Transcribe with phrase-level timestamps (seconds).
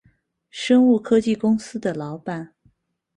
[0.49, 2.55] 生物科技公司的老板